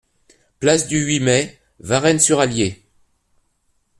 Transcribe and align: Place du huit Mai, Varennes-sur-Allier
Place 0.57 0.87
du 0.87 0.97
huit 0.99 1.19
Mai, 1.19 1.59
Varennes-sur-Allier 1.79 2.81